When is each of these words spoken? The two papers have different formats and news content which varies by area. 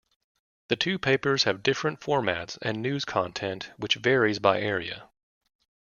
The 0.69 0.75
two 0.75 0.97
papers 0.97 1.43
have 1.43 1.61
different 1.61 1.99
formats 1.99 2.57
and 2.63 2.81
news 2.81 3.05
content 3.05 3.69
which 3.77 3.97
varies 3.97 4.39
by 4.39 4.59
area. 4.59 5.07